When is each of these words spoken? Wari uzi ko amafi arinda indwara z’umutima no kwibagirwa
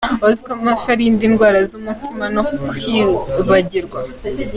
Wari 0.21 0.25
uzi 0.33 0.41
ko 0.45 0.51
amafi 0.57 0.87
arinda 0.93 1.23
indwara 1.29 1.59
z’umutima 1.69 2.23
no 2.35 2.43
kwibagirwa 2.69 3.99